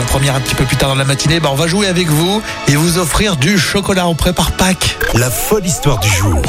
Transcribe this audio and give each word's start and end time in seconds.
un 0.00 0.40
petit 0.40 0.54
peu 0.54 0.64
plus 0.64 0.76
tard 0.76 0.88
dans 0.88 0.94
la 0.94 1.04
matinée, 1.04 1.40
bah 1.40 1.50
on 1.52 1.54
va 1.54 1.66
jouer 1.66 1.86
avec 1.86 2.08
vous 2.08 2.42
et 2.68 2.76
vous 2.76 2.98
offrir 2.98 3.36
du 3.36 3.58
chocolat. 3.58 4.06
On 4.08 4.14
prépare 4.14 4.52
Pâques. 4.52 4.98
La 5.14 5.30
folle 5.30 5.64
histoire 5.64 5.98
du 6.00 6.08
jour. 6.08 6.42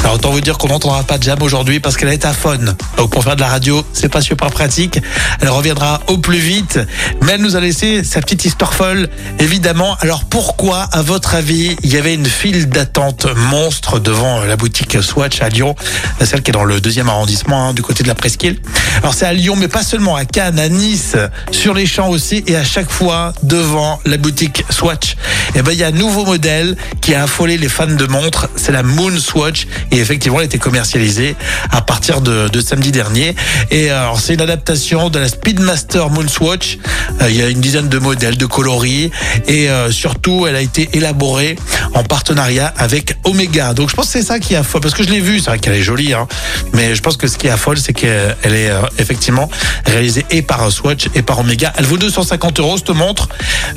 Alors 0.00 0.14
autant 0.14 0.30
vous 0.30 0.40
dire 0.40 0.58
qu'on 0.58 0.68
n'entendra 0.68 1.02
pas 1.04 1.16
de 1.16 1.22
jam 1.22 1.40
aujourd'hui 1.42 1.80
parce 1.80 1.96
qu'elle 1.96 2.08
est 2.08 2.24
à 2.24 2.32
faune. 2.32 2.74
Donc 2.96 3.10
pour 3.10 3.22
faire 3.22 3.36
de 3.36 3.40
la 3.40 3.48
radio, 3.48 3.84
c'est 3.92 4.08
pas 4.08 4.20
super 4.20 4.50
pratique. 4.50 5.00
Elle 5.40 5.48
reviendra 5.48 6.00
au 6.08 6.18
plus 6.18 6.38
vite, 6.38 6.80
mais 7.22 7.32
elle 7.32 7.40
nous 7.40 7.56
a 7.56 7.60
laissé 7.60 8.04
sa 8.04 8.20
petite 8.20 8.44
histoire 8.44 8.74
folle, 8.74 9.08
évidemment. 9.38 9.96
Alors 10.00 10.24
pourquoi, 10.24 10.82
à 10.92 11.02
votre 11.02 11.34
avis, 11.34 11.76
il 11.82 11.92
y 11.92 11.96
avait 11.96 12.14
une 12.14 12.26
file 12.26 12.68
d'attente 12.68 13.26
monstre 13.50 14.00
devant 14.00 14.40
la 14.40 14.56
boutique 14.56 15.02
Swatch 15.02 15.40
à 15.40 15.48
Lyon, 15.48 15.76
celle 16.24 16.42
qui 16.42 16.50
est 16.50 16.54
dans 16.54 16.64
le 16.64 16.80
deuxième 16.80 17.08
arrondissement, 17.08 17.68
hein, 17.68 17.74
du 17.74 17.82
côté 17.82 18.02
de 18.02 18.08
la 18.08 18.14
Presqu'île? 18.14 18.58
Alors 18.98 19.14
c'est 19.14 19.26
à 19.26 19.32
Lyon, 19.32 19.54
mais 19.56 19.68
pas 19.68 19.84
seulement, 19.84 20.16
à 20.16 20.24
Cannes, 20.24 20.58
à 20.58 20.68
Nice, 20.68 21.16
sur 21.52 21.74
les 21.74 21.86
champs 21.86 22.08
aussi, 22.08 22.42
et 22.46 22.56
à 22.56 22.64
chaque 22.64 22.89
fois 22.90 23.32
devant 23.42 24.00
la 24.04 24.16
boutique 24.16 24.64
Swatch. 24.70 25.16
Et 25.54 25.62
ben 25.62 25.72
il 25.72 25.78
y 25.78 25.84
a 25.84 25.88
un 25.88 25.92
nouveau 25.92 26.24
modèle 26.24 26.76
qui 27.00 27.14
a 27.14 27.24
affolé 27.24 27.58
les 27.58 27.68
fans 27.68 27.86
de 27.86 28.06
montres, 28.06 28.48
c'est 28.56 28.72
la 28.72 28.82
Moon 28.82 29.18
Swatch, 29.18 29.66
et 29.90 29.98
effectivement 29.98 30.38
elle 30.38 30.42
a 30.42 30.46
été 30.46 30.58
commercialisée 30.58 31.36
à 31.70 31.80
partir 31.80 32.20
de, 32.20 32.48
samedi 32.60 32.92
dernier. 32.92 33.34
Et 33.70 33.90
euh, 33.90 34.02
alors 34.02 34.20
c'est 34.20 34.34
une 34.34 34.40
adaptation 34.40 35.08
de 35.08 35.18
la 35.18 35.28
Speedmaster 35.28 36.10
Moon 36.10 36.28
Swatch. 36.28 36.78
Euh, 37.20 37.30
il 37.30 37.36
y 37.36 37.42
a 37.42 37.48
une 37.48 37.60
dizaine 37.60 37.88
de 37.88 37.98
modèles, 37.98 38.36
de 38.36 38.46
coloris, 38.46 39.10
et 39.46 39.70
euh, 39.70 39.90
surtout 39.90 40.46
elle 40.46 40.56
a 40.56 40.60
été 40.60 40.88
élaborée 40.92 41.56
en 41.94 42.04
partenariat 42.04 42.72
avec 42.76 43.16
Omega. 43.24 43.74
Donc 43.74 43.90
je 43.90 43.96
pense 43.96 44.06
que 44.06 44.12
c'est 44.12 44.22
ça 44.22 44.38
qui 44.38 44.54
affole, 44.56 44.80
parce 44.80 44.94
que 44.94 45.02
je 45.02 45.10
l'ai 45.10 45.20
vue, 45.20 45.40
c'est 45.40 45.50
vrai 45.50 45.58
qu'elle 45.58 45.74
est 45.74 45.82
jolie, 45.82 46.12
hein, 46.12 46.26
mais 46.72 46.94
je 46.94 47.02
pense 47.02 47.16
que 47.16 47.26
ce 47.26 47.38
qui 47.38 47.48
affole, 47.48 47.78
c'est 47.78 47.92
qu'elle 47.92 48.36
est 48.44 48.70
effectivement 48.98 49.48
réalisée 49.86 50.24
et 50.30 50.42
par 50.42 50.70
Swatch 50.70 51.08
et 51.14 51.22
par 51.22 51.38
Omega. 51.38 51.72
Elle 51.76 51.86
vaut 51.86 51.96
250 51.96 52.60
euros 52.60 52.76
montre. 52.88 53.28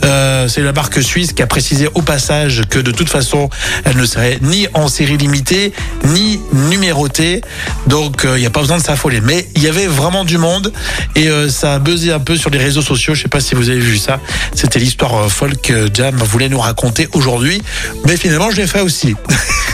Euh, 0.03 0.47
c'est 0.47 0.61
la 0.61 0.73
marque 0.73 1.01
suisse 1.01 1.33
qui 1.33 1.41
a 1.41 1.47
précisé 1.47 1.89
au 1.93 2.01
passage 2.01 2.63
que 2.69 2.79
de 2.79 2.91
toute 2.91 3.09
façon, 3.09 3.49
elle 3.85 3.97
ne 3.97 4.05
serait 4.05 4.39
ni 4.41 4.67
en 4.73 4.87
série 4.87 5.17
limitée 5.17 5.73
ni 6.05 6.39
numérotée. 6.53 7.41
Donc 7.87 8.21
il 8.23 8.39
n'y 8.39 8.45
a 8.45 8.49
pas 8.49 8.61
besoin 8.61 8.77
de 8.77 8.83
s'affoler. 8.83 9.21
Mais 9.21 9.47
il 9.55 9.63
y 9.63 9.67
avait 9.67 9.87
vraiment 9.87 10.23
du 10.25 10.37
monde 10.37 10.71
et 11.15 11.29
euh, 11.29 11.49
ça 11.49 11.75
a 11.75 11.79
buzzé 11.79 12.11
un 12.11 12.19
peu 12.19 12.35
sur 12.35 12.49
les 12.49 12.59
réseaux 12.59 12.81
sociaux. 12.81 13.13
Je 13.13 13.23
sais 13.23 13.27
pas 13.27 13.39
si 13.39 13.55
vous 13.55 13.69
avez 13.69 13.79
vu 13.79 13.97
ça. 13.97 14.19
C'était 14.53 14.79
l'histoire 14.79 15.15
euh, 15.15 15.27
folle 15.27 15.57
que 15.57 15.89
Jam 15.93 16.15
voulait 16.15 16.49
nous 16.49 16.59
raconter 16.59 17.07
aujourd'hui. 17.13 17.61
Mais 18.05 18.17
finalement, 18.17 18.51
je 18.51 18.57
l'ai 18.57 18.67
fait 18.67 18.81
aussi. 18.81 19.15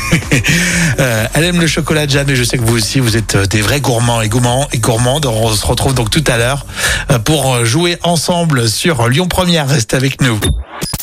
Euh, 0.99 1.25
elle 1.33 1.45
aime 1.45 1.61
le 1.61 1.67
chocolat 1.67 2.07
Jam 2.07 2.29
et 2.29 2.35
je 2.35 2.43
sais 2.43 2.57
que 2.57 2.63
vous 2.63 2.75
aussi, 2.75 2.99
vous 2.99 3.15
êtes 3.15 3.35
euh, 3.35 3.45
des 3.45 3.61
vrais 3.61 3.79
gourmands 3.79 4.21
et 4.21 4.27
gourmands 4.27 4.67
et 4.73 4.79
gourmandes. 4.79 5.25
On 5.27 5.53
se 5.53 5.65
retrouve 5.65 5.93
donc 5.93 6.09
tout 6.09 6.23
à 6.27 6.38
l'heure 6.38 6.65
euh, 7.09 7.19
pour 7.19 7.63
jouer 7.63 7.97
ensemble 8.03 8.67
sur 8.67 9.07
Lyon 9.07 9.27
Première. 9.27 9.69
Restez 9.69 9.95
avec 9.95 10.21
nous. 10.21 10.37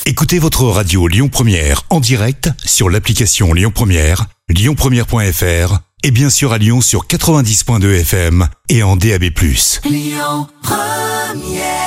Écoutez 0.04 0.38
votre 0.38 0.64
radio 0.64 1.08
Lyon 1.08 1.28
Première 1.28 1.82
en 1.88 2.00
direct 2.00 2.50
sur 2.64 2.90
l'application 2.90 3.54
Lyon 3.54 3.72
Première, 3.74 4.26
lyonpremière.fr 4.50 5.78
et 6.02 6.10
bien 6.10 6.28
sûr 6.28 6.52
à 6.52 6.58
Lyon 6.58 6.82
sur 6.82 7.06
90.2 7.06 8.00
FM 8.00 8.46
et 8.68 8.82
en 8.82 8.96
DAB+. 8.96 9.24
Lyon 9.84 10.46
Première 10.62 11.85